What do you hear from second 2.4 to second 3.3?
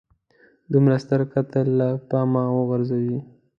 وغورځوي.